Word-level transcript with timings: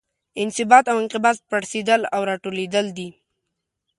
انبساط 0.41 0.85
او 0.91 0.95
انقباض 1.03 1.37
پړسیدل 1.49 2.01
او 2.15 2.21
راټولیدل 2.29 2.85
دي. 2.97 3.09